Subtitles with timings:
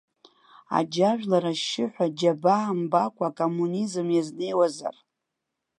[0.77, 4.95] Аџьажәлар ашьшьыҳәа џьабаа мбакәа акоммунизм иазнеиуазар.